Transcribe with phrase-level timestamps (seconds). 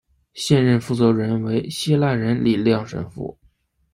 [0.33, 3.37] 现任负责人为希腊人李亮神父。